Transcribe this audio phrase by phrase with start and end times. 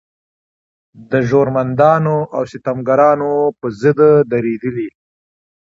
[1.11, 3.99] د زورمندانو او ستمګرانو په ضد
[4.31, 4.89] درېدلې.